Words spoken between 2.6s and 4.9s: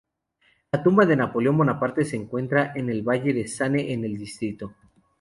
en Valle de Sane en el distrito.